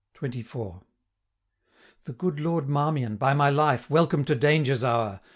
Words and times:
'The 0.19 0.79
good 2.17 2.39
Lord 2.39 2.67
Marmion, 2.67 3.17
by 3.17 3.35
my 3.35 3.51
life! 3.51 3.81
710 3.81 3.93
Welcome 3.93 4.25
to 4.25 4.33
danger's 4.35 4.83
hour! 4.83 5.19